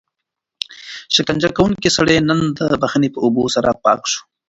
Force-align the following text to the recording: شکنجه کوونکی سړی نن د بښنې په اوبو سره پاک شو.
شکنجه 1.15 1.49
کوونکی 1.57 1.89
سړی 1.97 2.17
نن 2.29 2.39
د 2.57 2.59
بښنې 2.81 3.09
په 3.11 3.19
اوبو 3.25 3.43
سره 3.55 3.69
پاک 3.83 4.01
شو. 4.11 4.21